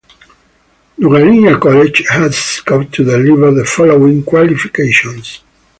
[0.97, 5.43] Nungalinya College has scope to deliver the following qualifications.